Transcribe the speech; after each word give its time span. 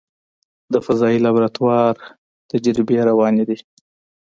د 0.73 0.75
فضایي 0.85 1.19
لابراتوار 1.25 1.93
تجربې 2.51 2.97
روانې 3.09 3.43
دي. 3.49 3.57